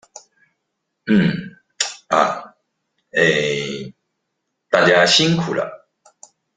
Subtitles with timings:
[1.07, 1.31] 嗯、
[2.07, 2.55] 啊、
[3.11, 3.93] 欸。
[4.69, 5.87] 大家辛苦了